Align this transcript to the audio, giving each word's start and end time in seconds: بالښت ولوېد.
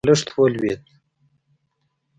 بالښت 0.05 0.27
ولوېد. 0.37 0.81